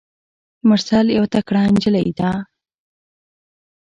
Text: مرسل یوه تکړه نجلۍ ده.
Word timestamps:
مرسل 0.69 1.05
یوه 1.17 1.27
تکړه 1.33 1.61
نجلۍ 1.73 2.09
ده. 2.19 2.31